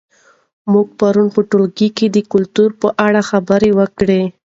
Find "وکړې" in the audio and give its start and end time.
3.79-4.21